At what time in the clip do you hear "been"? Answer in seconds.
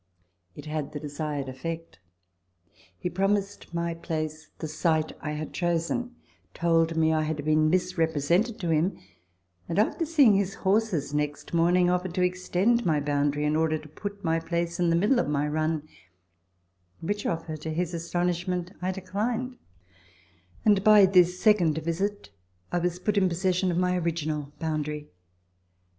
7.45-7.69